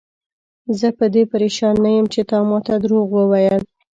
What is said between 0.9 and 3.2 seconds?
په دې پریشان نه یم چې تا ماته دروغ